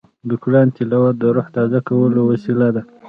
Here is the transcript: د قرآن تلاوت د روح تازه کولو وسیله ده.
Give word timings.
د 0.29 0.31
قرآن 0.43 0.67
تلاوت 0.77 1.15
د 1.19 1.23
روح 1.35 1.47
تازه 1.55 1.79
کولو 1.89 2.19
وسیله 2.31 2.67
ده. 2.75 2.81